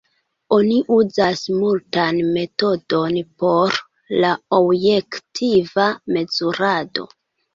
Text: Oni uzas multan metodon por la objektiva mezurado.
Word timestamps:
Oni 0.55 0.77
uzas 0.93 1.41
multan 1.57 2.21
metodon 2.37 3.19
por 3.43 3.77
la 4.25 4.31
objektiva 4.61 5.87
mezurado. 6.17 7.09